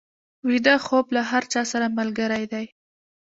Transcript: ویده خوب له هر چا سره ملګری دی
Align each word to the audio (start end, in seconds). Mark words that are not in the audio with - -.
ویده 0.47 0.75
خوب 0.85 1.05
له 1.15 1.21
هر 1.31 1.43
چا 1.51 1.61
سره 1.71 1.87
ملګری 1.97 2.45
دی 2.51 2.65